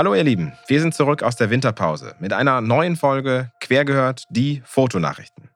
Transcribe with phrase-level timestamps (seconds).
[0.00, 4.24] Hallo ihr Lieben, wir sind zurück aus der Winterpause mit einer neuen Folge Quer gehört
[4.30, 5.50] die Fotonachrichten.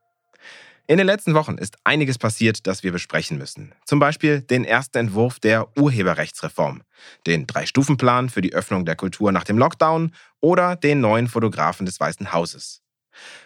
[0.86, 3.72] In den letzten Wochen ist einiges passiert, das wir besprechen müssen.
[3.86, 6.82] Zum Beispiel den ersten Entwurf der Urheberrechtsreform,
[7.26, 11.98] den Drei-Stufen-Plan für die Öffnung der Kultur nach dem Lockdown oder den neuen Fotografen des
[11.98, 12.82] Weißen Hauses.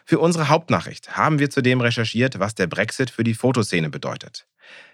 [0.04, 4.48] Für unsere Hauptnachricht haben wir zudem recherchiert, was der Brexit für die Fotoszene bedeutet.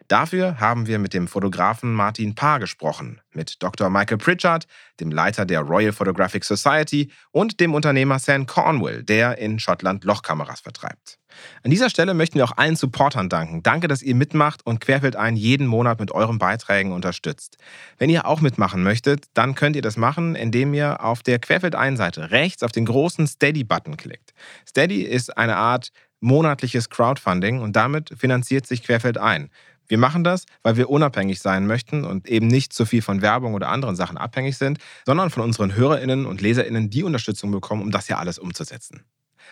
[0.08, 3.88] Dafür haben wir mit dem Fotografen Martin Paar gesprochen, mit Dr.
[3.88, 4.66] Michael Pritchard,
[5.00, 10.60] dem Leiter der Royal Photographic Society und dem Unternehmer Sam Cornwell, der in Schottland Lochkameras
[10.60, 11.18] vertreibt.
[11.62, 13.62] An dieser Stelle möchten wir auch allen Supportern danken.
[13.62, 17.56] Danke, dass ihr mitmacht und Querfeld ein jeden Monat mit euren Beiträgen unterstützt.
[17.98, 21.74] Wenn ihr auch mitmachen möchtet, dann könnt ihr das machen, indem ihr auf der Querfeld
[21.74, 24.32] ein Seite rechts auf den großen Steady-Button klickt.
[24.68, 29.50] Steady ist eine Art monatliches Crowdfunding und damit finanziert sich Querfeld ein.
[29.86, 33.54] Wir machen das, weil wir unabhängig sein möchten und eben nicht so viel von Werbung
[33.54, 37.90] oder anderen Sachen abhängig sind, sondern von unseren HörerInnen und LeserInnen die Unterstützung bekommen, um
[37.90, 39.04] das ja alles umzusetzen.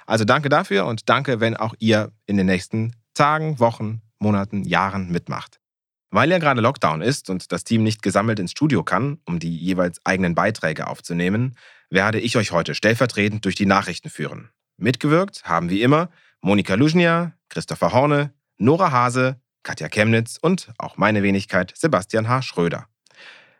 [0.06, 5.10] Also danke dafür und danke, wenn auch ihr in den nächsten Tagen, Wochen, Monaten, Jahren
[5.10, 5.58] mitmacht.
[6.10, 9.56] Weil ja gerade Lockdown ist und das Team nicht gesammelt ins Studio kann, um die
[9.56, 11.56] jeweils eigenen Beiträge aufzunehmen,
[11.88, 14.50] werde ich euch heute stellvertretend durch die Nachrichten führen.
[14.76, 16.10] Mitgewirkt haben wie immer
[16.42, 22.42] Monika Luznia, Christopher Horne, Nora Hase, Katja Chemnitz und auch meine Wenigkeit Sebastian H.
[22.42, 22.86] Schröder.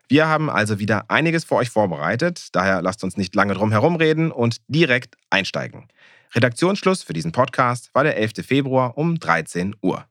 [0.09, 4.31] Wir haben also wieder einiges für euch vorbereitet, daher lasst uns nicht lange drum herumreden
[4.31, 5.89] und direkt einsteigen.
[6.34, 8.47] Redaktionsschluss für diesen Podcast war der 11.
[8.47, 10.05] Februar um 13 Uhr.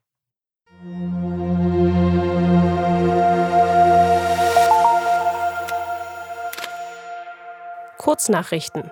[7.98, 8.90] Kurznachrichten.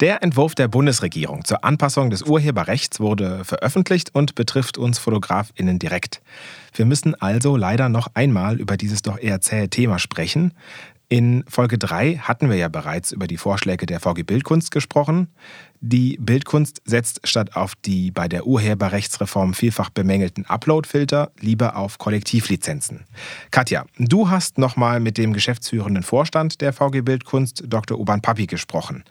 [0.00, 6.20] Der Entwurf der Bundesregierung zur Anpassung des Urheberrechts wurde veröffentlicht und betrifft uns Fotografinnen direkt.
[6.74, 10.52] Wir müssen also leider noch einmal über dieses doch eher zähe Thema sprechen.
[11.08, 15.28] In Folge 3 hatten wir ja bereits über die Vorschläge der VG Bildkunst gesprochen.
[15.80, 23.04] Die Bildkunst setzt statt auf die bei der Urheberrechtsreform vielfach bemängelten Upload-Filter lieber auf Kollektivlizenzen.
[23.52, 28.00] Katja, du hast nochmal mit dem geschäftsführenden Vorstand der VG Bildkunst, Dr.
[28.00, 29.04] Uban Papi, gesprochen.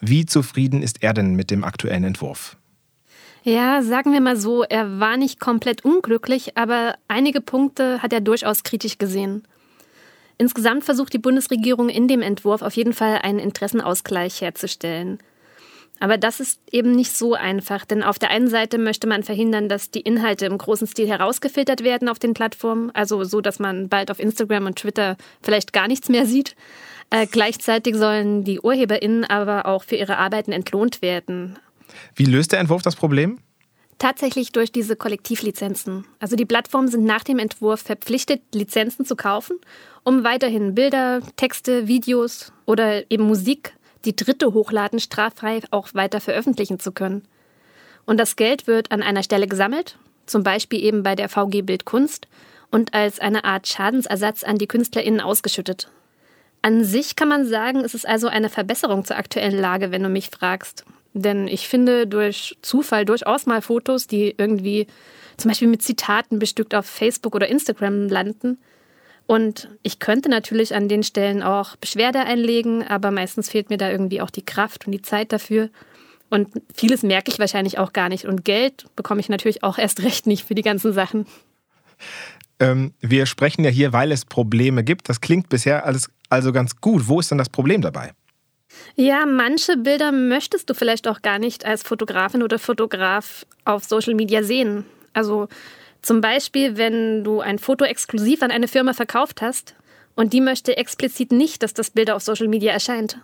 [0.00, 2.58] Wie zufrieden ist er denn mit dem aktuellen Entwurf?
[3.42, 8.20] Ja, sagen wir mal so, er war nicht komplett unglücklich, aber einige Punkte hat er
[8.20, 9.42] durchaus kritisch gesehen.
[10.40, 15.18] Insgesamt versucht die Bundesregierung in dem Entwurf auf jeden Fall einen Interessenausgleich herzustellen.
[15.98, 19.68] Aber das ist eben nicht so einfach, denn auf der einen Seite möchte man verhindern,
[19.68, 23.90] dass die Inhalte im großen Stil herausgefiltert werden auf den Plattformen, also so, dass man
[23.90, 26.56] bald auf Instagram und Twitter vielleicht gar nichts mehr sieht.
[27.10, 31.58] Äh, gleichzeitig sollen die UrheberInnen aber auch für ihre Arbeiten entlohnt werden.
[32.14, 33.40] Wie löst der Entwurf das Problem?
[34.00, 36.06] Tatsächlich durch diese Kollektivlizenzen.
[36.20, 39.58] Also die Plattformen sind nach dem Entwurf verpflichtet, Lizenzen zu kaufen,
[40.04, 43.74] um weiterhin Bilder, Texte, Videos oder eben Musik,
[44.06, 47.28] die Dritte hochladen, straffrei auch weiter veröffentlichen zu können.
[48.06, 52.26] Und das Geld wird an einer Stelle gesammelt, zum Beispiel eben bei der VG Bildkunst,
[52.70, 55.90] und als eine Art Schadensersatz an die KünstlerInnen ausgeschüttet.
[56.62, 60.08] An sich kann man sagen, es ist also eine Verbesserung zur aktuellen Lage, wenn du
[60.08, 60.86] mich fragst.
[61.12, 64.86] Denn ich finde durch Zufall durchaus mal Fotos, die irgendwie
[65.36, 68.58] zum Beispiel mit Zitaten bestückt auf Facebook oder Instagram landen.
[69.26, 73.90] Und ich könnte natürlich an den Stellen auch Beschwerde einlegen, aber meistens fehlt mir da
[73.90, 75.70] irgendwie auch die Kraft und die Zeit dafür.
[76.30, 78.24] Und vieles merke ich wahrscheinlich auch gar nicht.
[78.24, 81.26] Und Geld bekomme ich natürlich auch erst recht nicht für die ganzen Sachen.
[82.60, 85.08] Ähm, wir sprechen ja hier, weil es Probleme gibt.
[85.08, 87.08] Das klingt bisher alles also ganz gut.
[87.08, 88.12] Wo ist denn das Problem dabei?
[88.96, 94.14] Ja, manche Bilder möchtest du vielleicht auch gar nicht als Fotografin oder Fotograf auf Social
[94.14, 94.84] Media sehen.
[95.12, 95.48] Also
[96.02, 99.74] zum Beispiel, wenn du ein Foto exklusiv an eine Firma verkauft hast
[100.14, 103.18] und die möchte explizit nicht, dass das Bild auf Social Media erscheint.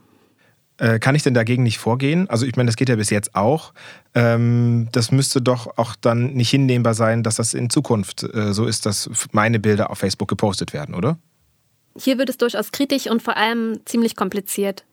[0.78, 2.28] Äh, kann ich denn dagegen nicht vorgehen?
[2.28, 3.72] Also ich meine, das geht ja bis jetzt auch.
[4.14, 8.66] Ähm, das müsste doch auch dann nicht hinnehmbar sein, dass das in Zukunft äh, so
[8.66, 11.18] ist, dass meine Bilder auf Facebook gepostet werden, oder?
[11.98, 14.84] Hier wird es durchaus kritisch und vor allem ziemlich kompliziert.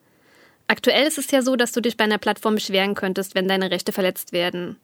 [0.68, 3.72] Aktuell ist es ja so, dass du dich bei einer Plattform beschweren könntest, wenn deine
[3.72, 4.78] Rechte verletzt werden.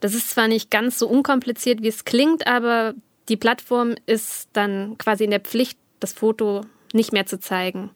[0.00, 2.94] Das ist zwar nicht ganz so unkompliziert, wie es klingt, aber
[3.28, 6.62] die Plattform ist dann quasi in der Pflicht, das Foto
[6.92, 7.90] nicht mehr zu zeigen.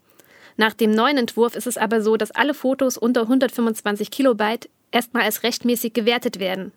[0.57, 5.23] Nach dem neuen Entwurf ist es aber so, dass alle Fotos unter 125 Kilobyte erstmal
[5.23, 6.73] als rechtmäßig gewertet werden.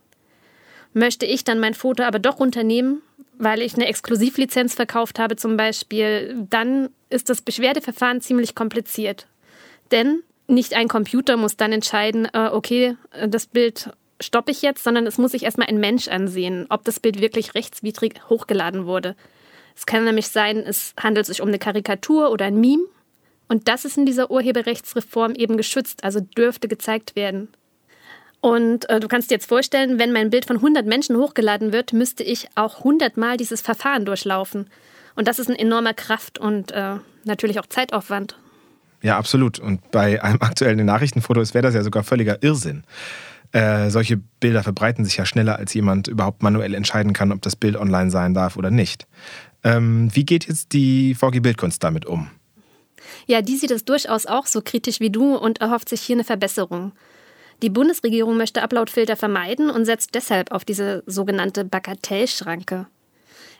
[0.93, 3.01] Möchte ich dann mein Foto aber doch runternehmen,
[3.37, 9.27] weil ich eine Exklusivlizenz verkauft habe zum Beispiel, dann ist das Beschwerdeverfahren ziemlich kompliziert.
[9.95, 12.97] Denn nicht ein Computer muss dann entscheiden, äh, okay,
[13.27, 13.89] das Bild
[14.21, 17.55] stoppe ich jetzt, sondern es muss sich erstmal ein Mensch ansehen, ob das Bild wirklich
[17.55, 19.15] rechtswidrig hochgeladen wurde.
[19.75, 22.83] Es kann nämlich sein, es handelt sich um eine Karikatur oder ein Meme.
[23.47, 27.47] Und das ist in dieser Urheberrechtsreform eben geschützt, also dürfte gezeigt werden.
[28.41, 31.93] Und äh, du kannst dir jetzt vorstellen, wenn mein Bild von 100 Menschen hochgeladen wird,
[31.93, 34.69] müsste ich auch 100 Mal dieses Verfahren durchlaufen.
[35.15, 38.35] Und das ist ein enormer Kraft- und äh, natürlich auch Zeitaufwand.
[39.05, 39.59] Ja, absolut.
[39.59, 42.83] Und bei einem aktuellen Nachrichtenfoto wäre das ja sogar völliger Irrsinn.
[43.51, 47.55] Äh, solche Bilder verbreiten sich ja schneller, als jemand überhaupt manuell entscheiden kann, ob das
[47.55, 49.05] Bild online sein darf oder nicht.
[49.63, 52.31] Ähm, wie geht jetzt die VG Bildkunst damit um?
[53.27, 56.23] Ja, die sieht es durchaus auch so kritisch wie du und erhofft sich hier eine
[56.23, 56.91] Verbesserung.
[57.61, 62.87] Die Bundesregierung möchte Uploadfilter vermeiden und setzt deshalb auf diese sogenannte Bagatellschranke.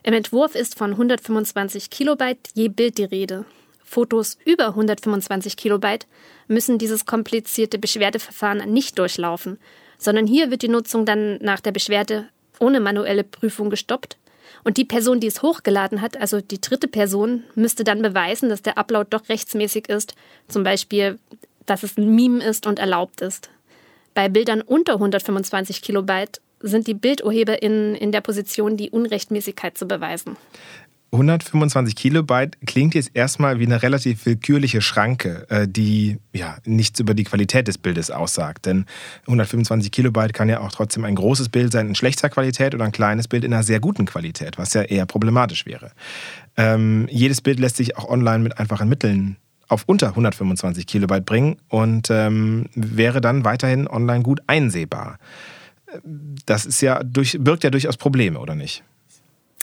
[0.02, 3.46] Im Entwurf ist von 125 Kilobyte je Bild die Rede.
[3.86, 6.08] Fotos über 125 Kilobyte
[6.48, 9.60] müssen dieses komplizierte Beschwerdeverfahren nicht durchlaufen,
[9.98, 12.28] sondern hier wird die Nutzung dann nach der Beschwerde
[12.60, 14.18] ohne manuelle Prüfung gestoppt.
[14.64, 18.62] Und die Person, die es hochgeladen hat, also die dritte Person, müsste dann beweisen, dass
[18.62, 20.16] der Upload doch rechtsmäßig ist,
[20.48, 21.20] zum Beispiel,
[21.66, 23.50] dass es ein Meme ist und erlaubt ist.
[24.14, 30.38] Bei Bildern unter 125 Kilobyte sind die BildurheberInnen in der Position, die Unrechtmäßigkeit zu beweisen.
[31.16, 37.14] 125 Kilobyte klingt jetzt erstmal wie eine relativ willkürliche Schranke, äh, die ja nichts über
[37.14, 38.66] die Qualität des Bildes aussagt.
[38.66, 38.86] Denn
[39.22, 42.92] 125 Kilobyte kann ja auch trotzdem ein großes Bild sein in schlechter Qualität oder ein
[42.92, 45.92] kleines Bild in einer sehr guten Qualität, was ja eher problematisch wäre.
[46.58, 51.58] Ähm, jedes Bild lässt sich auch online mit einfachen Mitteln auf unter 125 Kilobyte bringen
[51.70, 55.18] und ähm, wäre dann weiterhin online gut einsehbar.
[56.46, 58.84] Das ist ja durch, birgt ja durchaus Probleme, oder nicht?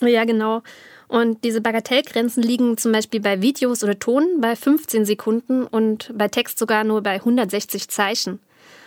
[0.01, 0.63] Ja, genau.
[1.09, 6.29] Und diese Bagatellgrenzen liegen zum Beispiel bei Videos oder Ton bei 15 Sekunden und bei
[6.29, 8.41] Text sogar nur bei 160 Zeichen.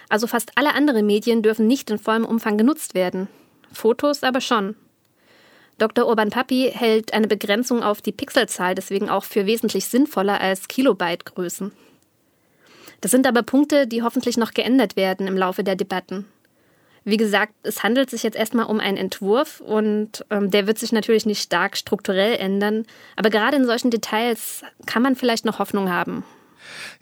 [0.09, 3.27] Also fast alle anderen Medien dürfen nicht in vollem Umfang genutzt werden.
[3.71, 4.75] Fotos aber schon.
[5.77, 6.07] Dr.
[6.07, 11.71] Urban Papi hält eine Begrenzung auf die Pixelzahl deswegen auch für wesentlich sinnvoller als Kilobyte-Größen.
[13.01, 16.25] Das sind aber Punkte, die hoffentlich noch geändert werden im Laufe der Debatten.
[17.07, 20.91] Wie gesagt, es handelt sich jetzt erstmal um einen Entwurf und ähm, der wird sich
[20.91, 22.83] natürlich nicht stark strukturell ändern.
[23.15, 26.23] Aber gerade in solchen Details kann man vielleicht noch Hoffnung haben.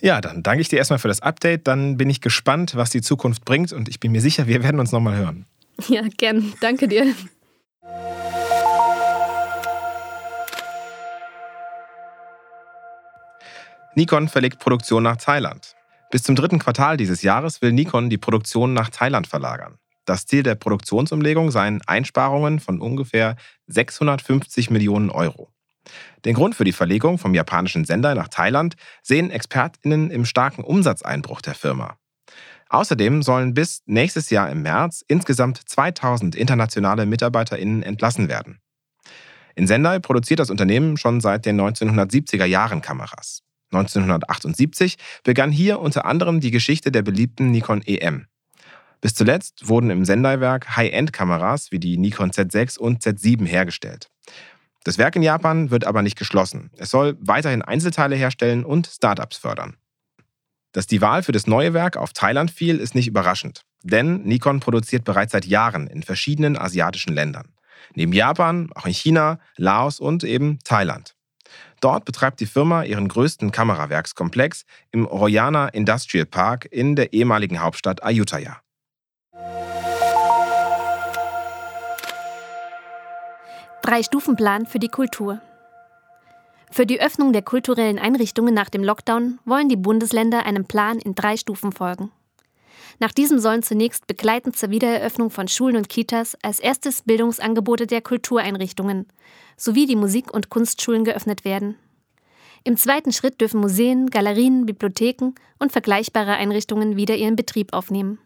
[0.01, 1.67] Ja, dann danke ich dir erstmal für das Update.
[1.67, 4.81] Dann bin ich gespannt, was die Zukunft bringt und ich bin mir sicher, wir werden
[4.81, 5.45] uns nochmal hören.
[5.87, 6.53] Ja, gern.
[6.59, 7.05] Danke dir.
[13.95, 15.75] Nikon verlegt Produktion nach Thailand.
[16.11, 19.77] Bis zum dritten Quartal dieses Jahres will Nikon die Produktion nach Thailand verlagern.
[20.05, 23.35] Das Ziel der Produktionsumlegung seien Einsparungen von ungefähr
[23.67, 25.49] 650 Millionen Euro.
[26.25, 31.41] Den Grund für die Verlegung vom japanischen Sender nach Thailand sehen ExpertInnen im starken Umsatzeinbruch
[31.41, 31.97] der Firma.
[32.69, 38.59] Außerdem sollen bis nächstes Jahr im März insgesamt 2000 internationale MitarbeiterInnen entlassen werden.
[39.55, 43.43] In Sendai produziert das Unternehmen schon seit den 1970er Jahren Kameras.
[43.71, 48.27] 1978 begann hier unter anderem die Geschichte der beliebten Nikon EM.
[49.03, 54.09] Bis zuletzt wurden im Sendai-Werk High-End-Kameras wie die Nikon Z6 und Z7 hergestellt.
[54.85, 56.71] Das Werk in Japan wird aber nicht geschlossen.
[56.77, 59.75] Es soll weiterhin Einzelteile herstellen und Startups fördern.
[60.71, 63.65] Dass die Wahl für das neue Werk auf Thailand fiel, ist nicht überraschend.
[63.81, 67.49] Denn Nikon produziert bereits seit Jahren in verschiedenen asiatischen Ländern.
[67.95, 71.13] Neben Japan auch in China, Laos und eben Thailand.
[71.81, 78.01] Dort betreibt die Firma ihren größten Kamerawerkskomplex im Royana Industrial Park in der ehemaligen Hauptstadt
[78.01, 78.63] Ayutthaya.
[83.85, 85.41] Drei-Stufen-Plan für die Kultur.
[86.71, 91.15] Für die Öffnung der kulturellen Einrichtungen nach dem Lockdown wollen die Bundesländer einem Plan in
[91.15, 92.09] drei Stufen folgen.
[92.99, 98.01] Nach diesem sollen zunächst begleitend zur Wiedereröffnung von Schulen und Kitas als erstes Bildungsangebote der
[98.01, 99.05] Kultureinrichtungen
[99.57, 101.75] sowie die Musik- und Kunstschulen geöffnet werden.
[102.63, 108.19] Im zweiten Schritt dürfen Museen, Galerien, Bibliotheken und vergleichbare Einrichtungen wieder ihren Betrieb aufnehmen.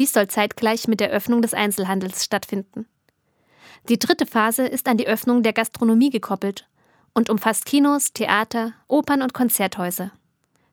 [0.00, 2.86] Dies soll zeitgleich mit der Öffnung des Einzelhandels stattfinden.
[3.88, 6.68] Die dritte Phase ist an die Öffnung der Gastronomie gekoppelt
[7.14, 10.12] und umfasst Kinos, Theater, Opern und Konzerthäuser.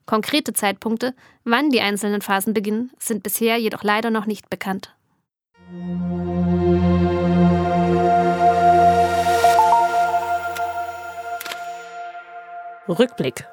[0.06, 4.96] Konkrete Zeitpunkte, wann die einzelnen Phasen beginnen, sind bisher jedoch leider noch nicht bekannt.
[12.88, 13.46] Rückblick.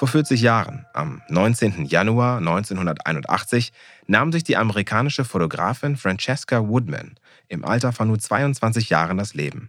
[0.00, 1.84] Vor 40 Jahren, am 19.
[1.84, 3.70] Januar 1981,
[4.06, 7.16] nahm sich die amerikanische Fotografin Francesca Woodman
[7.48, 9.68] im Alter von nur 22 Jahren das Leben.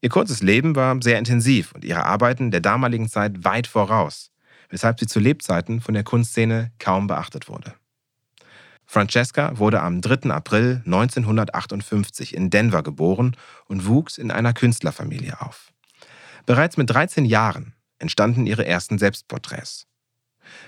[0.00, 4.32] Ihr kurzes Leben war sehr intensiv und ihre Arbeiten der damaligen Zeit weit voraus,
[4.68, 7.74] weshalb sie zu Lebzeiten von der Kunstszene kaum beachtet wurde.
[8.84, 10.28] Francesca wurde am 3.
[10.30, 13.36] April 1958 in Denver geboren
[13.68, 15.72] und wuchs in einer Künstlerfamilie auf.
[16.46, 19.86] Bereits mit 13 Jahren entstanden ihre ersten Selbstporträts.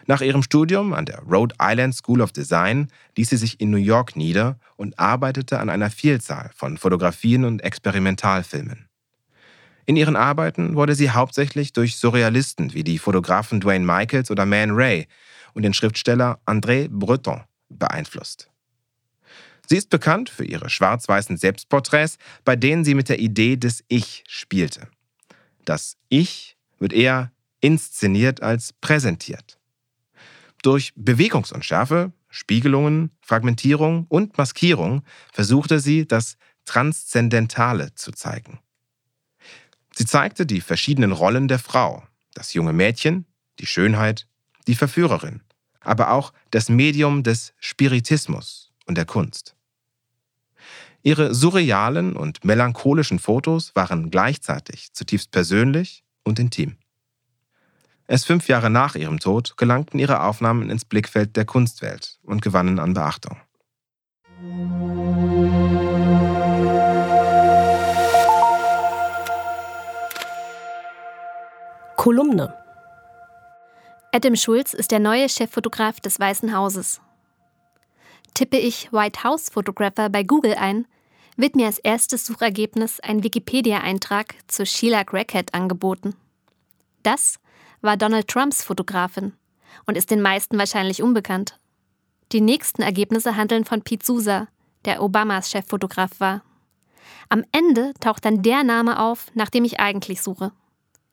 [0.06, 3.78] Nach ihrem Studium an der Rhode Island School of Design ließ sie sich in New
[3.78, 8.88] York nieder und arbeitete an einer Vielzahl von Fotografien und Experimentalfilmen.
[9.84, 14.70] In ihren Arbeiten wurde sie hauptsächlich durch Surrealisten wie die Fotografen Dwayne Michaels oder Man
[14.70, 15.08] Ray
[15.54, 18.48] und den Schriftsteller André Breton beeinflusst.
[19.66, 24.24] Sie ist bekannt für ihre schwarz-weißen Selbstporträts, bei denen sie mit der Idee des Ich
[24.28, 24.88] spielte.
[25.64, 29.58] Das Ich wird eher inszeniert als präsentiert.
[30.62, 38.60] Durch Bewegungsunschärfe, Spiegelungen, Fragmentierung und Maskierung versuchte sie, das Transzendentale zu zeigen.
[39.94, 42.02] Sie zeigte die verschiedenen Rollen der Frau,
[42.34, 43.26] das junge Mädchen,
[43.58, 44.26] die Schönheit,
[44.66, 45.42] die Verführerin,
[45.80, 49.54] aber auch das Medium des Spiritismus und der Kunst.
[51.02, 56.76] Ihre surrealen und melancholischen Fotos waren gleichzeitig zutiefst persönlich und intim.
[58.08, 62.78] Erst fünf Jahre nach ihrem Tod gelangten ihre Aufnahmen ins Blickfeld der Kunstwelt und gewannen
[62.78, 63.36] an Beachtung.
[71.96, 72.52] Kolumne
[74.14, 77.00] Adam Schulz ist der neue Cheffotograf des Weißen Hauses.
[78.34, 80.86] Tippe ich White House Photographer bei Google ein,
[81.36, 86.14] wird mir als erstes Suchergebnis ein Wikipedia-Eintrag zu Sheila Crackhead angeboten.
[87.02, 87.38] Das
[87.80, 89.32] war Donald Trumps Fotografin
[89.86, 91.58] und ist den meisten wahrscheinlich unbekannt.
[92.32, 94.48] Die nächsten Ergebnisse handeln von Pete Sousa,
[94.84, 96.42] der Obamas Cheffotograf war.
[97.28, 100.52] Am Ende taucht dann der Name auf, nach dem ich eigentlich suche.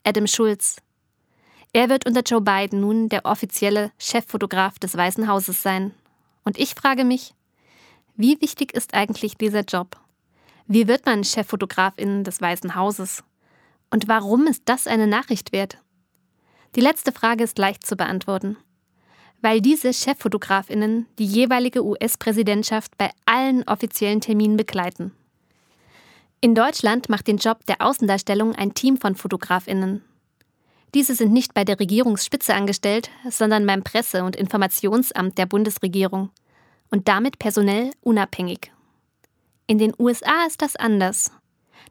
[0.03, 0.77] Adam Schulz.
[1.71, 5.93] Er wird unter Joe Biden nun der offizielle Cheffotograf des Weißen Hauses sein.
[6.43, 7.33] Und ich frage mich,
[8.15, 9.99] wie wichtig ist eigentlich dieser Job?
[10.71, 13.23] Wie wird man Cheffotografin des Weißen Hauses?
[13.89, 15.79] Und warum ist das eine Nachricht wert?
[16.75, 18.55] Die letzte Frage ist leicht zu beantworten.
[19.41, 25.11] Weil diese Cheffotografinnen die jeweilige US-Präsidentschaft bei allen offiziellen Terminen begleiten.
[26.39, 30.03] In Deutschland macht den Job der Außendarstellung ein Team von Fotografinnen.
[30.93, 36.29] Diese sind nicht bei der Regierungsspitze angestellt, sondern beim Presse- und Informationsamt der Bundesregierung
[36.91, 38.71] und damit personell unabhängig.
[39.69, 41.31] In den USA ist das anders.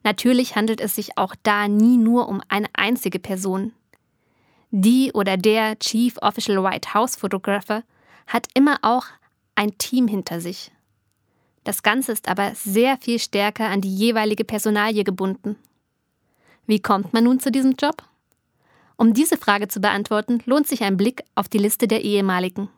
[0.03, 3.71] Natürlich handelt es sich auch da nie nur um eine einzige Person.
[4.73, 7.85] Die oder der Chief Official White House Photographer
[8.27, 9.05] hat immer auch
[9.55, 10.73] ein Team hinter sich.
[11.63, 15.55] Das Ganze ist aber sehr viel stärker an die jeweilige Personalie gebunden.
[16.67, 18.03] Wie kommt man nun zu diesem Job?
[18.97, 22.71] Um diese Frage zu beantworten, lohnt sich ein Blick auf die Liste der ehemaligen.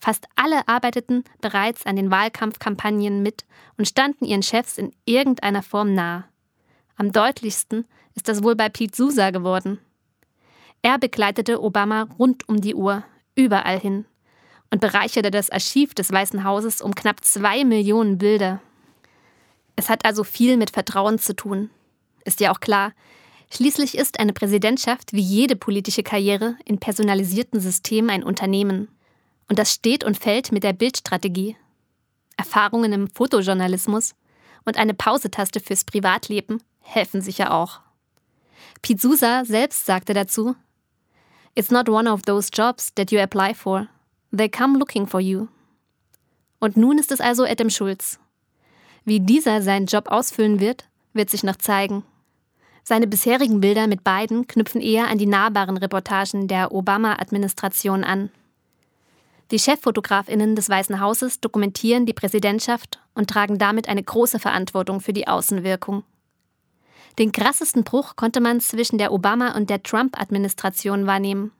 [0.00, 3.44] Fast alle arbeiteten bereits an den Wahlkampfkampagnen mit
[3.76, 6.24] und standen ihren Chefs in irgendeiner Form nahe.
[6.96, 9.78] Am deutlichsten ist das wohl bei Pete Sousa geworden.
[10.82, 13.04] Er begleitete Obama rund um die Uhr,
[13.34, 14.06] überall hin,
[14.70, 18.62] und bereicherte das Archiv des Weißen Hauses um knapp zwei Millionen Bilder.
[19.76, 21.70] Es hat also viel mit Vertrauen zu tun.
[22.24, 22.92] Ist ja auch klar,
[23.52, 28.88] schließlich ist eine Präsidentschaft wie jede politische Karriere in personalisierten Systemen ein Unternehmen.
[29.50, 31.56] Und das steht und fällt mit der Bildstrategie.
[32.36, 34.14] Erfahrungen im Fotojournalismus
[34.64, 37.80] und eine Pausetaste fürs Privatleben helfen sicher auch.
[38.96, 40.54] Sousa selbst sagte dazu,
[41.56, 43.88] It's not one of those jobs that you apply for.
[44.30, 45.48] They come looking for you.
[46.60, 48.20] Und nun ist es also Adam Schulz.
[49.04, 52.04] Wie dieser seinen Job ausfüllen wird, wird sich noch zeigen.
[52.84, 58.30] Seine bisherigen Bilder mit beiden knüpfen eher an die nahbaren Reportagen der Obama-Administration an.
[59.50, 65.12] Die Cheffotografinnen des Weißen Hauses dokumentieren die Präsidentschaft und tragen damit eine große Verantwortung für
[65.12, 66.04] die Außenwirkung.
[67.18, 71.50] Den krassesten Bruch konnte man zwischen der Obama- und der Trump-Administration wahrnehmen.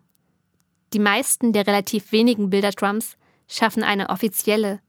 [0.92, 3.16] Die meisten der relativ wenigen Bilder Trumps
[3.48, 4.80] schaffen eine offizielle,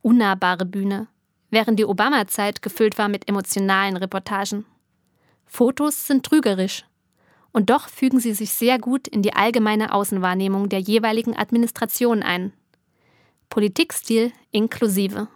[0.00, 1.08] unnahbare Bühne,
[1.50, 4.64] während die Obama-Zeit gefüllt war mit emotionalen Reportagen.
[5.44, 6.84] Fotos sind trügerisch,
[7.56, 12.52] und doch fügen sie sich sehr gut in die allgemeine Außenwahrnehmung der jeweiligen Administration ein.
[13.48, 15.28] Politikstil inklusive.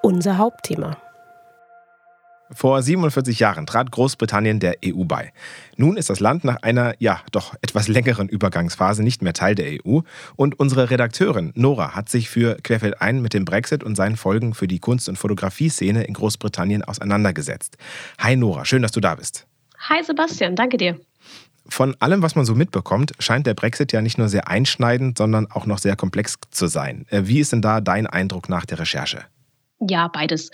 [0.00, 1.03] unser Hauptthema.
[2.54, 5.32] Vor 47 Jahren trat Großbritannien der EU bei.
[5.76, 9.80] Nun ist das Land nach einer, ja, doch etwas längeren Übergangsphase nicht mehr Teil der
[9.84, 10.00] EU.
[10.36, 14.54] Und unsere Redakteurin Nora hat sich für Querfeld ein mit dem Brexit und seinen Folgen
[14.54, 17.76] für die Kunst- und Fotografie-Szene in Großbritannien auseinandergesetzt.
[18.18, 19.46] Hi Nora, schön, dass du da bist.
[19.88, 20.98] Hi Sebastian, danke dir.
[21.66, 25.50] Von allem, was man so mitbekommt, scheint der Brexit ja nicht nur sehr einschneidend, sondern
[25.50, 27.06] auch noch sehr komplex zu sein.
[27.08, 29.24] Äh, wie ist denn da dein Eindruck nach der Recherche?
[29.80, 30.50] Ja, beides.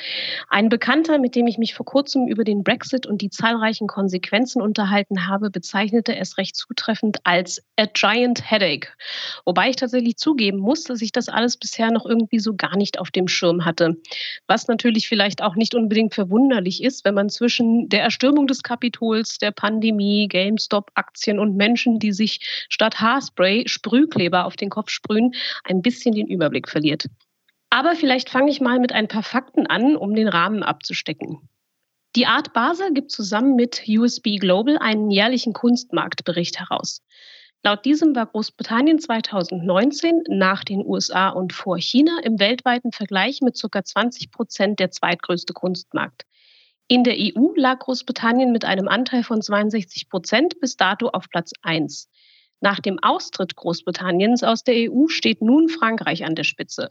[0.49, 4.63] Ein Bekannter, mit dem ich mich vor kurzem über den Brexit und die zahlreichen Konsequenzen
[4.63, 8.89] unterhalten habe, bezeichnete es recht zutreffend als a giant headache.
[9.45, 12.99] Wobei ich tatsächlich zugeben muss, dass ich das alles bisher noch irgendwie so gar nicht
[12.99, 13.99] auf dem Schirm hatte.
[14.47, 19.37] Was natürlich vielleicht auch nicht unbedingt verwunderlich ist, wenn man zwischen der Erstürmung des Kapitols,
[19.37, 25.35] der Pandemie, GameStop-Aktien und Menschen, die sich statt Haarspray Sprühkleber auf den Kopf sprühen,
[25.65, 27.07] ein bisschen den Überblick verliert.
[27.71, 31.49] Aber vielleicht fange ich mal mit ein paar Fakten an, um den Rahmen abzustecken.
[32.17, 37.03] Die Art Basel gibt zusammen mit USB Global einen jährlichen Kunstmarktbericht heraus.
[37.63, 43.61] Laut diesem war Großbritannien 2019 nach den USA und vor China im weltweiten Vergleich mit
[43.61, 43.85] ca.
[43.85, 46.25] 20 Prozent der zweitgrößte Kunstmarkt.
[46.89, 51.53] In der EU lag Großbritannien mit einem Anteil von 62 Prozent bis dato auf Platz
[51.63, 52.09] 1.
[52.61, 56.91] Nach dem Austritt Großbritanniens aus der EU steht nun Frankreich an der Spitze.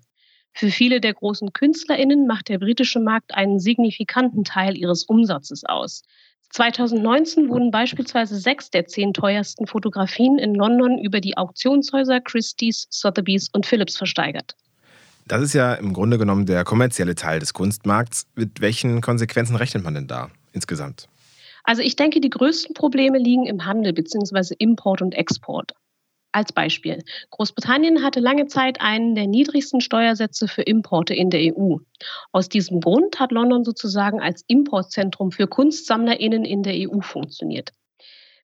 [0.53, 6.03] Für viele der großen KünstlerInnen macht der britische Markt einen signifikanten Teil ihres Umsatzes aus.
[6.51, 13.49] 2019 wurden beispielsweise sechs der zehn teuersten Fotografien in London über die Auktionshäuser Christie's, Sotheby's
[13.53, 14.55] und Phillips versteigert.
[15.27, 18.25] Das ist ja im Grunde genommen der kommerzielle Teil des Kunstmarkts.
[18.33, 21.07] Mit welchen Konsequenzen rechnet man denn da insgesamt?
[21.63, 24.55] Also ich denke, die größten Probleme liegen im Handel bzw.
[24.57, 25.73] Import und Export.
[26.31, 27.03] Als Beispiel.
[27.31, 31.77] Großbritannien hatte lange Zeit einen der niedrigsten Steuersätze für Importe in der EU.
[32.31, 37.71] Aus diesem Grund hat London sozusagen als Importzentrum für Kunstsammlerinnen in der EU funktioniert.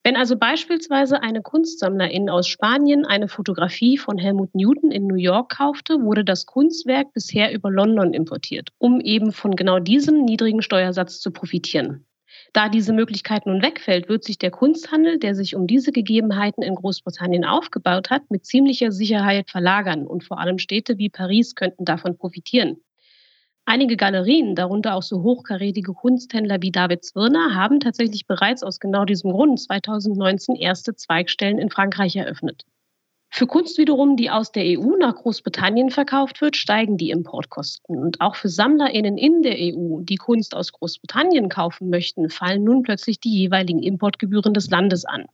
[0.03, 5.57] Wenn also beispielsweise eine Kunstsammlerin aus Spanien eine Fotografie von Helmut Newton in New York
[5.57, 11.19] kaufte, wurde das Kunstwerk bisher über London importiert, um eben von genau diesem niedrigen Steuersatz
[11.19, 12.05] zu profitieren.
[12.55, 16.75] Da diese Möglichkeit nun wegfällt, wird sich der Kunsthandel, der sich um diese Gegebenheiten in
[16.75, 22.17] Großbritannien aufgebaut hat, mit ziemlicher Sicherheit verlagern und vor allem Städte wie Paris könnten davon
[22.17, 22.77] profitieren.
[23.65, 29.03] Einige Galerien, darunter auch so hochkarätige Kunsthändler wie David Zwirner, haben tatsächlich bereits aus genau
[29.03, 32.63] diesem Grund 2019 erste Zweigstellen in Frankreich eröffnet.
[33.37, 37.97] Für Kunst wiederum, die aus der EU nach Großbritannien verkauft wird, steigen die Importkosten.
[37.97, 42.83] Und auch für SammlerInnen in der EU, die Kunst aus Großbritannien kaufen möchten, fallen nun
[42.83, 45.25] plötzlich die jeweiligen Importgebühren des Landes an.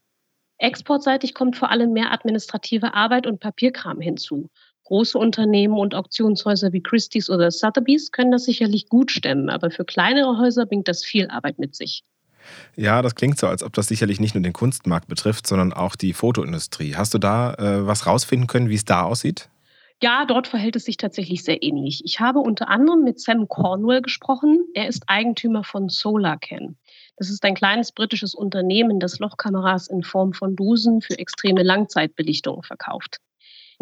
[0.57, 4.49] Exportseitig kommt vor allem mehr administrative Arbeit und Papierkram hinzu.
[4.85, 9.85] Große Unternehmen und Auktionshäuser wie Christie's oder Sotheby's können das sicherlich gut stemmen, aber für
[9.85, 12.03] kleinere Häuser bringt das viel Arbeit mit sich.
[12.75, 15.95] Ja, das klingt so, als ob das sicherlich nicht nur den Kunstmarkt betrifft, sondern auch
[15.95, 16.95] die Fotoindustrie.
[16.95, 19.49] Hast du da äh, was rausfinden können, wie es da aussieht?
[20.03, 22.01] Ja, dort verhält es sich tatsächlich sehr ähnlich.
[22.05, 24.65] Ich habe unter anderem mit Sam Cornwell gesprochen.
[24.73, 26.75] Er ist Eigentümer von SolarCan.
[27.17, 32.63] Das ist ein kleines britisches Unternehmen, das Lochkameras in Form von Dosen für extreme Langzeitbelichtung
[32.63, 33.17] verkauft.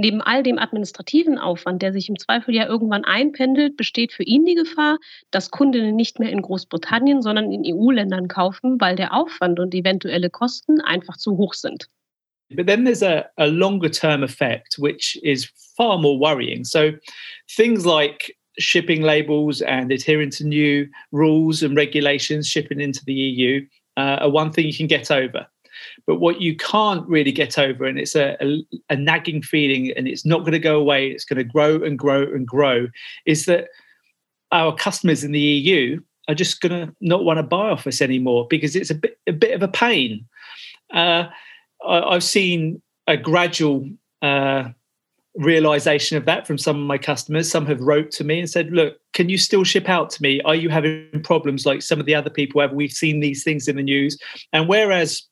[0.01, 4.45] Neben all dem administrativen Aufwand, der sich im Zweifel ja irgendwann einpendelt, besteht für ihn
[4.45, 4.97] die Gefahr,
[5.29, 10.29] dass Kundinnen nicht mehr in Großbritannien, sondern in EU-Ländern kaufen, weil der Aufwand und eventuelle
[10.29, 11.89] Kosten einfach zu hoch sind.
[12.55, 16.63] But then there's a, a longer term effect, which is far more worrying.
[16.63, 16.93] So
[17.57, 23.65] things like shipping labels and adhering to new rules and regulations shipping into the EU
[23.97, 25.45] uh, are one thing you can get over.
[26.09, 30.07] But what you can't really get over, and it's a, a, a nagging feeling, and
[30.07, 32.87] it's not going to go away, it's going to grow and grow and grow,
[33.27, 33.67] is that
[34.51, 38.01] our customers in the EU are just going to not want to buy off us
[38.01, 40.25] anymore because it's a bit, a bit of a pain.
[40.91, 41.25] Uh,
[41.87, 43.87] I, have seen a gradual
[44.23, 44.69] uh,
[45.35, 47.51] realization of that from some of my customers.
[47.51, 50.41] Some have wrote to me and said, "Look, can you still ship out to me?
[50.41, 52.73] Are you having problems like some of the other people have?
[52.73, 54.17] We've seen these things in the news."
[54.53, 55.28] And whereas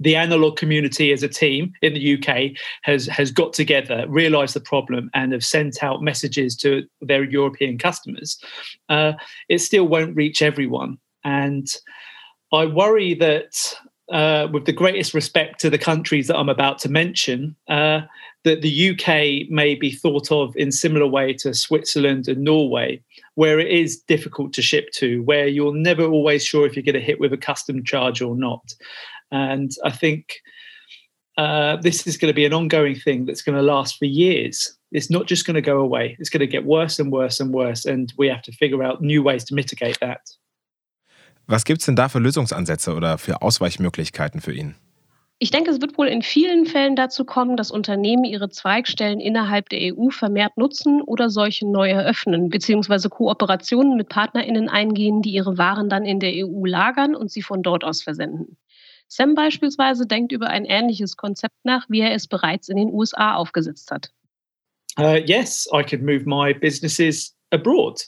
[0.00, 2.52] the analog community as a team in the UK
[2.82, 7.78] has has got together, realised the problem, and have sent out messages to their European
[7.78, 8.38] customers.
[8.88, 9.12] Uh,
[9.48, 11.68] it still won't reach everyone, and
[12.52, 13.74] I worry that.
[14.10, 18.02] Uh, with the greatest respect to the countries that I'm about to mention, uh,
[18.44, 23.00] that the UK may be thought of in similar way to Switzerland and Norway,
[23.34, 26.94] where it is difficult to ship to, where you're never always sure if you're going
[26.94, 28.74] to hit with a custom charge or not.
[29.32, 30.42] And I think
[31.38, 34.78] uh, this is going to be an ongoing thing that's going to last for years.
[34.92, 36.16] It's not just going to go away.
[36.20, 37.86] It's going to get worse and worse and worse.
[37.86, 40.20] And we have to figure out new ways to mitigate that.
[41.48, 44.76] Was gibt es denn da für Lösungsansätze oder für Ausweichmöglichkeiten für ihn?
[45.38, 49.68] Ich denke, es wird wohl in vielen Fällen dazu kommen, dass Unternehmen ihre Zweigstellen innerhalb
[49.70, 55.58] der EU vermehrt nutzen oder solche neu eröffnen, beziehungsweise Kooperationen mit PartnerInnen eingehen, die ihre
[55.58, 58.56] Waren dann in der EU lagern und sie von dort aus versenden.
[59.14, 63.34] Sam beispielsweise denkt über ein ähnliches Konzept nach, wie er es bereits in den USA
[63.34, 64.10] aufgesetzt hat.
[64.98, 68.00] Uh, yes, I could move my businesses abroad.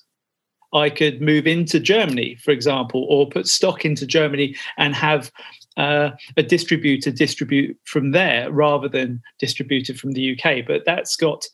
[0.73, 5.31] I could move into Germany, for example, or put stock into Germany and have
[5.77, 10.67] uh, a distributor distribute from there rather than distributed from the UK.
[10.67, 11.45] But that's got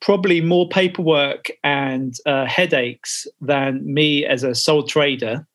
[0.00, 5.46] probably more paperwork and uh, headaches than me as a sole trader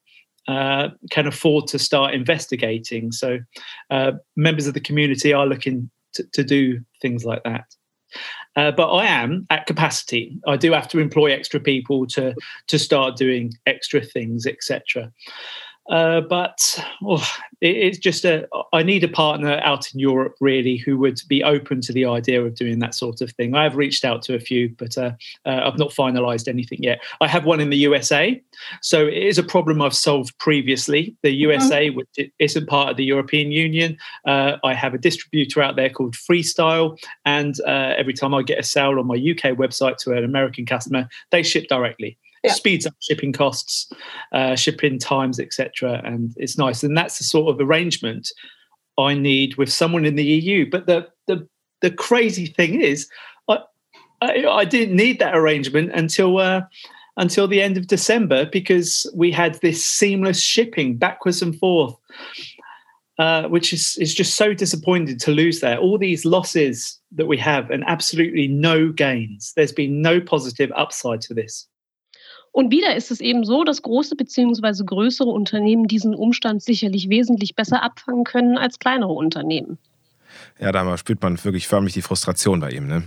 [0.47, 3.12] uh, can afford to start investigating.
[3.12, 3.39] So,
[3.89, 7.65] uh, members of the community are looking to, to do things like that.
[8.55, 10.39] Uh, but I am at capacity.
[10.47, 12.33] I do have to employ extra people to
[12.67, 15.12] to start doing extra things, etc.
[15.89, 17.26] Uh, but oh,
[17.62, 18.47] it, it's just a.
[18.73, 22.43] I need a partner out in Europe really who would be open to the idea
[22.43, 23.56] of doing that sort of thing.
[23.56, 25.12] I have reached out to a few, but uh,
[25.45, 27.02] uh, I've not finalised anything yet.
[27.21, 28.41] I have one in the USA,
[28.82, 31.15] so it is a problem I've solved previously.
[31.23, 31.97] The USA, mm-hmm.
[31.97, 36.15] which isn't part of the European Union, uh, I have a distributor out there called
[36.15, 40.26] Freestyle, and uh, every time I get a sale on my UK website to an
[40.26, 42.54] American customer, they ship directly yeah.
[42.54, 43.91] speeds up shipping costs,
[44.32, 46.02] uh, shipping times, etc.
[46.04, 46.84] And it's nice.
[46.84, 48.32] And that's the sort of arrangement
[48.97, 50.69] I need with someone in the EU.
[50.69, 51.47] But the the
[51.82, 53.10] the crazy thing is,
[53.47, 53.60] I
[54.21, 56.38] I, I didn't need that arrangement until.
[56.38, 56.62] Uh,
[57.19, 61.95] until the end of December, because we had this seamless shipping backwards and forth,
[63.17, 65.78] uh, which is is just so disappointing to lose there.
[65.80, 69.54] All these losses that we have, and absolutely no gains.
[69.56, 71.67] There's been no positive upside to this.
[72.58, 74.84] Und wieder ist es eben so, dass große bzw.
[74.84, 79.78] größere Unternehmen diesen Umstand sicherlich wesentlich besser abfangen können als kleinere Unternehmen.
[80.60, 83.04] Ja, da spürt man wirklich förmlich die Frustration bei ihm, ne?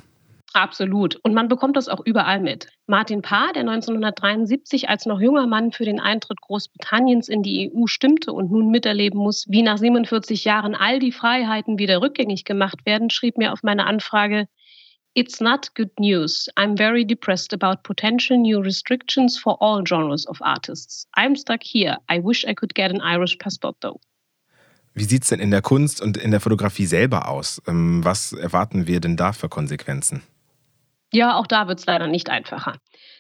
[0.53, 1.17] Absolut.
[1.25, 2.69] Und man bekommt das auch überall mit.
[2.87, 7.89] Martin Parr, der 1973 als noch junger Mann für den Eintritt Großbritanniens in die EU
[7.89, 12.87] stimmte und nun miterleben muss, wie nach 47 Jahren all die Freiheiten wieder rückgängig gemacht
[12.87, 14.47] werden, schrieb mir auf meine Anfrage,
[15.17, 16.49] It's not good news.
[16.57, 21.07] I'm very depressed about potential new restrictions for all genres of artists.
[21.17, 21.97] I'm stuck here.
[22.09, 23.99] I wish I could get an Irish passport though.
[24.95, 27.61] Wie sieht es denn in der Kunst und in der Fotografie selber aus?
[27.67, 30.23] Ähm, was erwarten wir denn da für Konsequenzen?
[31.13, 32.77] Ja, auch da wird es leider nicht einfacher.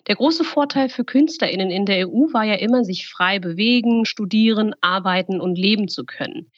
[0.06, 4.74] Der große Vorteil für KünstlerInnen in der EU war ja immer, sich frei bewegen, studieren,
[4.80, 6.52] arbeiten und leben zu können.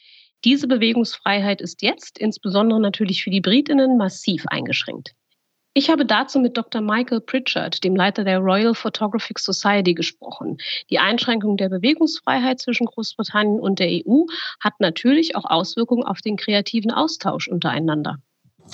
[0.45, 5.15] Diese Bewegungsfreiheit ist jetzt, insbesondere natürlich für die Britinnen, massiv eingeschränkt.
[5.75, 6.81] Ich habe dazu mit Dr.
[6.81, 10.59] Michael Pritchard, dem Leiter der Royal Photographic Society, gesprochen.
[10.91, 14.25] Die Einschränkung der Bewegungsfreiheit zwischen Großbritannien und der EU
[14.59, 18.19] hat natürlich auch Auswirkungen auf den kreativen Austausch untereinander.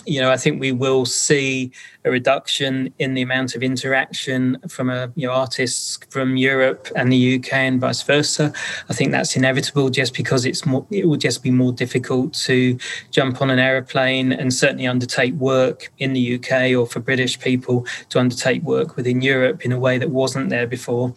[0.05, 1.71] You know, I think we will see
[2.05, 7.11] a reduction in the amount of interaction from a, you know, artists from Europe and
[7.11, 8.53] the UK and vice versa.
[8.89, 12.77] I think that's inevitable just because it's more, it will just be more difficult to
[13.11, 17.85] jump on an aeroplane and certainly undertake work in the UK or for British people
[18.09, 21.13] to undertake work within Europe in a way that wasn't there before.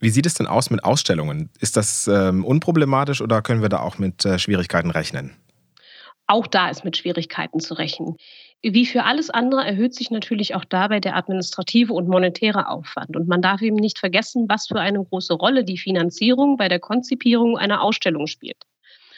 [0.00, 1.50] Wie sieht es denn aus mit Ausstellungen?
[1.58, 5.32] Ist das ähm, unproblematisch oder können wir da auch mit äh, Schwierigkeiten rechnen?
[6.30, 8.16] Auch da ist mit Schwierigkeiten zu rechnen.
[8.62, 13.16] Wie für alles andere erhöht sich natürlich auch dabei der administrative und monetäre Aufwand.
[13.16, 16.80] Und man darf eben nicht vergessen, was für eine große Rolle die Finanzierung bei der
[16.80, 18.58] Konzipierung einer Ausstellung spielt.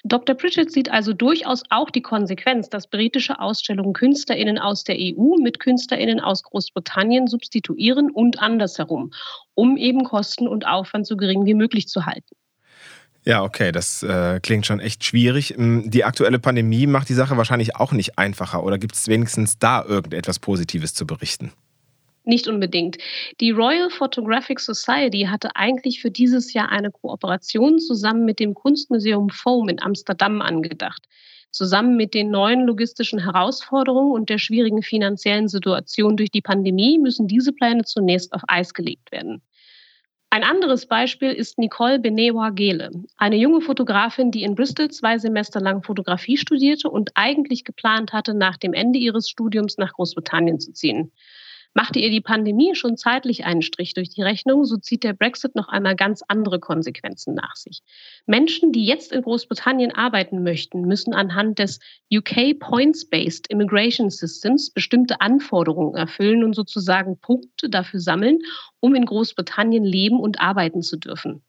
[0.05, 0.37] Dr.
[0.37, 5.59] Pritchett sieht also durchaus auch die Konsequenz, dass britische Ausstellungen Künstlerinnen aus der EU mit
[5.59, 9.11] Künstlerinnen aus Großbritannien substituieren und andersherum,
[9.55, 12.35] um eben Kosten und Aufwand so gering wie möglich zu halten.
[13.25, 15.51] Ja, okay, das äh, klingt schon echt schwierig.
[15.51, 18.65] Hm, die aktuelle Pandemie macht die Sache wahrscheinlich auch nicht einfacher.
[18.65, 21.53] Oder gibt es wenigstens da irgendetwas Positives zu berichten?
[22.25, 22.99] Nicht unbedingt.
[23.41, 29.31] Die Royal Photographic Society hatte eigentlich für dieses Jahr eine Kooperation zusammen mit dem Kunstmuseum
[29.31, 31.07] Foam in Amsterdam angedacht.
[31.51, 37.27] Zusammen mit den neuen logistischen Herausforderungen und der schwierigen finanziellen Situation durch die Pandemie müssen
[37.27, 39.43] diese Pläne zunächst auf Eis gelegt werden.
[40.33, 45.61] Ein anderes Beispiel ist Nicole Benewa Gele, eine junge Fotografin, die in Bristol zwei Semester
[45.61, 50.73] lang Fotografie studierte und eigentlich geplant hatte, nach dem Ende ihres Studiums nach Großbritannien zu
[50.73, 51.11] ziehen.
[51.73, 55.55] Machte ihr die Pandemie schon zeitlich einen Strich durch die Rechnung, so zieht der Brexit
[55.55, 57.83] noch einmal ganz andere Konsequenzen nach sich.
[58.27, 61.79] Menschen, die jetzt in Großbritannien arbeiten möchten, müssen anhand des
[62.13, 68.41] UK Points-Based Immigration Systems bestimmte Anforderungen erfüllen und sozusagen Punkte dafür sammeln,
[68.81, 71.43] um in Großbritannien leben und arbeiten zu dürfen.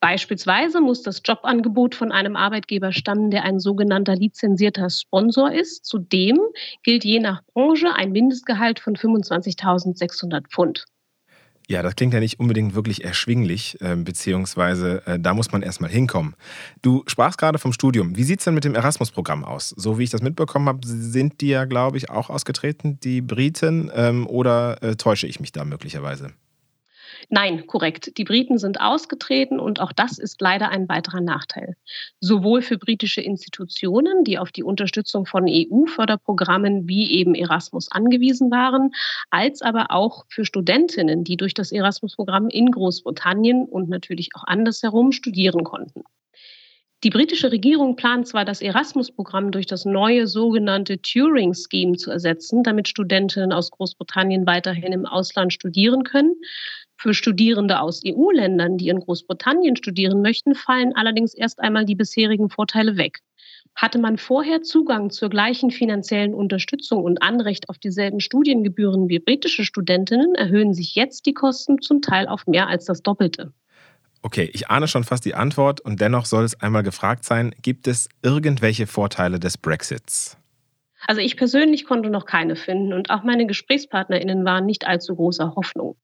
[0.00, 5.84] Beispielsweise muss das Jobangebot von einem Arbeitgeber stammen, der ein sogenannter lizenzierter Sponsor ist.
[5.84, 6.38] Zudem
[6.84, 10.84] gilt je nach Branche ein Mindestgehalt von 25.600 Pfund.
[11.70, 15.90] Ja, das klingt ja nicht unbedingt wirklich erschwinglich, äh, beziehungsweise äh, da muss man erstmal
[15.90, 16.34] hinkommen.
[16.80, 18.16] Du sprachst gerade vom Studium.
[18.16, 19.74] Wie sieht es denn mit dem Erasmus-Programm aus?
[19.76, 23.90] So wie ich das mitbekommen habe, sind die ja, glaube ich, auch ausgetreten, die Briten,
[23.94, 26.30] ähm, oder äh, täusche ich mich da möglicherweise?
[27.28, 28.16] Nein, korrekt.
[28.16, 31.76] Die Briten sind ausgetreten und auch das ist leider ein weiterer Nachteil.
[32.20, 38.92] Sowohl für britische Institutionen, die auf die Unterstützung von EU-Förderprogrammen wie eben Erasmus angewiesen waren,
[39.30, 45.12] als aber auch für Studentinnen, die durch das Erasmus-Programm in Großbritannien und natürlich auch andersherum
[45.12, 46.04] studieren konnten.
[47.04, 52.88] Die britische Regierung plant zwar, das Erasmus-Programm durch das neue sogenannte Turing-Scheme zu ersetzen, damit
[52.88, 56.34] Studentinnen aus Großbritannien weiterhin im Ausland studieren können.
[57.00, 62.50] Für Studierende aus EU-Ländern, die in Großbritannien studieren möchten, fallen allerdings erst einmal die bisherigen
[62.50, 63.20] Vorteile weg.
[63.76, 69.64] Hatte man vorher Zugang zur gleichen finanziellen Unterstützung und Anrecht auf dieselben Studiengebühren wie britische
[69.64, 73.52] Studentinnen, erhöhen sich jetzt die Kosten zum Teil auf mehr als das Doppelte.
[74.22, 77.86] Okay, ich ahne schon fast die Antwort und dennoch soll es einmal gefragt sein, gibt
[77.86, 80.36] es irgendwelche Vorteile des Brexits?
[81.06, 85.54] Also ich persönlich konnte noch keine finden und auch meine Gesprächspartnerinnen waren nicht allzu großer
[85.54, 85.96] Hoffnung.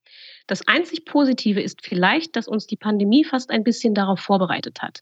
[0.46, 5.00] Das einzig Positive ist vielleicht, dass uns die Pandemie fast ein bisschen darauf vorbereitet hat.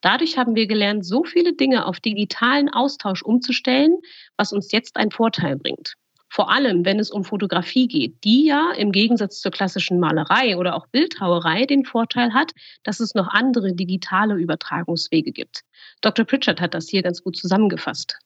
[0.00, 3.98] Dadurch haben wir gelernt, so viele Dinge auf digitalen Austausch umzustellen,
[4.36, 5.94] was uns jetzt einen Vorteil bringt.
[6.30, 10.76] Vor allem, wenn es um Fotografie geht, die ja im Gegensatz zur klassischen Malerei oder
[10.76, 15.62] auch Bildhauerei den Vorteil hat, dass es noch andere digitale Übertragungswege gibt.
[16.02, 16.26] Dr.
[16.26, 18.18] Pritchard hat das hier ganz gut zusammengefasst.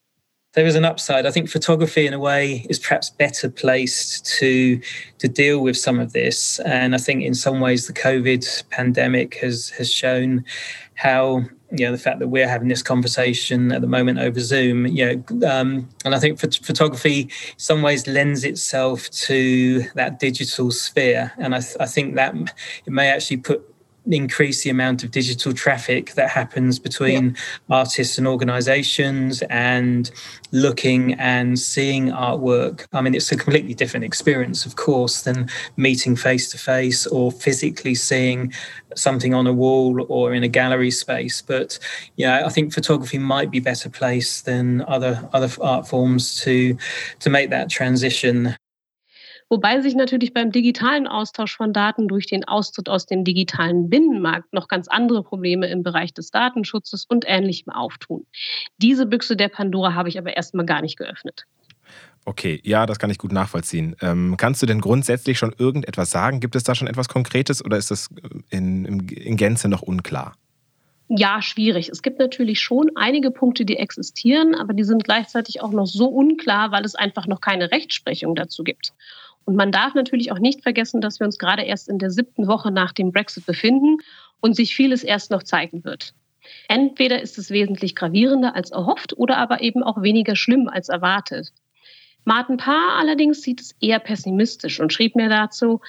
[0.53, 1.25] There is an upside.
[1.25, 4.79] I think photography, in a way, is perhaps better placed to
[5.19, 6.59] to deal with some of this.
[6.59, 10.45] And I think, in some ways, the COVID pandemic has has shown
[10.95, 14.85] how you know the fact that we're having this conversation at the moment over Zoom.
[14.85, 20.69] You know, um, and I think photography, in some ways, lends itself to that digital
[20.69, 21.31] sphere.
[21.37, 22.35] And I, th- I think that
[22.85, 23.72] it may actually put
[24.11, 27.75] increase the amount of digital traffic that happens between yeah.
[27.77, 30.11] artists and organizations and
[30.51, 32.85] looking and seeing artwork.
[32.93, 37.31] I mean, it's a completely different experience, of course, than meeting face to face or
[37.31, 38.53] physically seeing
[38.95, 41.41] something on a wall or in a gallery space.
[41.41, 41.79] But
[42.15, 46.77] yeah, I think photography might be better placed than other other art forms to
[47.19, 48.55] to make that transition
[49.49, 54.53] Wobei sich natürlich beim digitalen Austausch von Daten durch den Austritt aus dem digitalen Binnenmarkt
[54.53, 58.25] noch ganz andere Probleme im Bereich des Datenschutzes und Ähnlichem auftun.
[58.77, 61.45] Diese Büchse der Pandora habe ich aber erstmal gar nicht geöffnet.
[62.25, 63.95] Okay, ja, das kann ich gut nachvollziehen.
[64.01, 66.39] Ähm, kannst du denn grundsätzlich schon irgendetwas sagen?
[66.39, 68.09] Gibt es da schon etwas Konkretes oder ist das
[68.49, 70.33] in, in, in Gänze noch unklar?
[71.09, 71.89] Ja, schwierig.
[71.89, 76.07] Es gibt natürlich schon einige Punkte, die existieren, aber die sind gleichzeitig auch noch so
[76.07, 78.93] unklar, weil es einfach noch keine Rechtsprechung dazu gibt.
[79.45, 82.47] Und man darf natürlich auch nicht vergessen, dass wir uns gerade erst in der siebten
[82.47, 83.97] Woche nach dem Brexit befinden
[84.39, 86.13] und sich vieles erst noch zeigen wird.
[86.67, 91.51] Entweder ist es wesentlich gravierender als erhofft oder aber eben auch weniger schlimm als erwartet.
[92.25, 95.81] Martin Paar allerdings sieht es eher pessimistisch und schrieb mir dazu,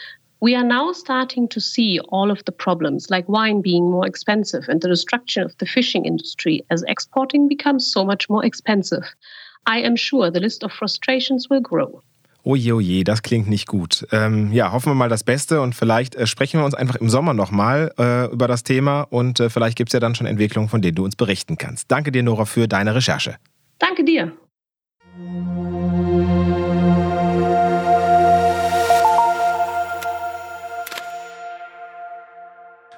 [0.44, 4.68] We are now starting to see all of the problems, like wine being more expensive
[4.68, 9.04] and the destruction of the fishing industry as exporting becomes so much more expensive.
[9.66, 12.02] I am sure the list of frustrations will grow.
[12.44, 14.06] Oje, oje, das klingt nicht gut.
[14.12, 17.08] Ähm, ja, hoffen wir mal das Beste und vielleicht äh, sprechen wir uns einfach im
[17.08, 20.68] Sommer nochmal äh, über das Thema und äh, vielleicht gibt es ja dann schon Entwicklungen,
[20.68, 21.90] von denen du uns berichten kannst.
[21.90, 23.36] Danke dir, Nora, für deine Recherche.
[23.78, 24.30] Danke dir.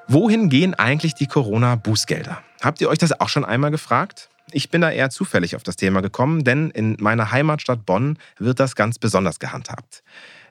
[0.08, 2.40] Wohin gehen eigentlich die Corona-Bußgelder?
[2.62, 4.28] Habt ihr euch das auch schon einmal gefragt?
[4.52, 8.60] Ich bin da eher zufällig auf das Thema gekommen, denn in meiner Heimatstadt Bonn wird
[8.60, 10.04] das ganz besonders gehandhabt.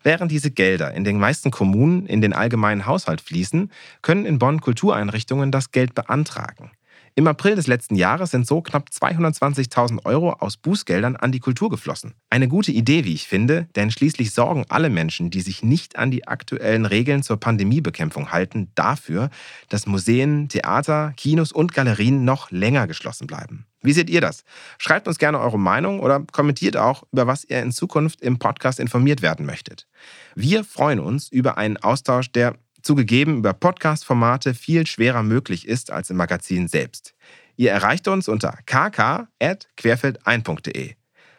[0.03, 4.59] Während diese Gelder in den meisten Kommunen in den allgemeinen Haushalt fließen, können in Bonn
[4.59, 6.71] Kultureinrichtungen das Geld beantragen.
[7.17, 11.69] Im April des letzten Jahres sind so knapp 220.000 Euro aus Bußgeldern an die Kultur
[11.69, 12.15] geflossen.
[12.30, 16.12] Eine gute Idee, wie ich finde, denn schließlich sorgen alle Menschen, die sich nicht an
[16.12, 19.30] die aktuellen Regeln zur Pandemiebekämpfung halten, dafür,
[19.69, 23.65] dass Museen, Theater, Kinos und Galerien noch länger geschlossen bleiben.
[23.82, 24.43] Wie seht ihr das?
[24.78, 28.78] Schreibt uns gerne eure Meinung oder kommentiert auch, über was ihr in Zukunft im Podcast
[28.78, 29.88] informiert werden möchtet.
[30.36, 36.09] Wir freuen uns über einen Austausch, der zugegeben über Podcast-Formate viel schwerer möglich ist als
[36.09, 37.13] im Magazin selbst.
[37.57, 40.95] Ihr erreicht uns unter kk.querfeld1.de.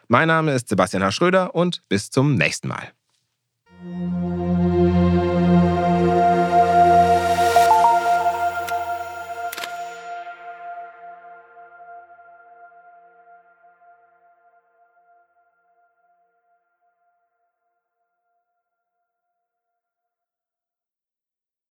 [0.07, 1.11] Mein Name ist Sebastian H.
[1.11, 2.93] Schröder und bis zum nächsten Mal.